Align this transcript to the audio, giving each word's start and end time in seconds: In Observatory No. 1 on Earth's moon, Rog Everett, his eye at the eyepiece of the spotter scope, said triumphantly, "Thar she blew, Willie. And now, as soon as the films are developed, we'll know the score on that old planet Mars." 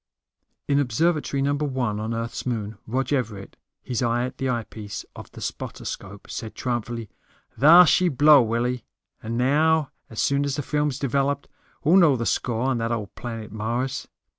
In 0.67 0.79
Observatory 0.79 1.43
No. 1.43 1.53
1 1.53 1.99
on 1.99 2.11
Earth's 2.15 2.43
moon, 2.47 2.79
Rog 2.87 3.13
Everett, 3.13 3.55
his 3.83 4.01
eye 4.01 4.23
at 4.25 4.39
the 4.39 4.49
eyepiece 4.49 5.05
of 5.15 5.29
the 5.33 5.41
spotter 5.41 5.85
scope, 5.85 6.27
said 6.27 6.55
triumphantly, 6.55 7.11
"Thar 7.59 7.85
she 7.85 8.09
blew, 8.09 8.41
Willie. 8.41 8.83
And 9.21 9.37
now, 9.37 9.91
as 10.09 10.19
soon 10.19 10.43
as 10.43 10.55
the 10.55 10.63
films 10.63 10.97
are 10.97 11.01
developed, 11.05 11.47
we'll 11.83 11.97
know 11.97 12.15
the 12.15 12.25
score 12.25 12.61
on 12.63 12.79
that 12.79 12.91
old 12.91 13.13
planet 13.13 13.51
Mars." 13.51 14.07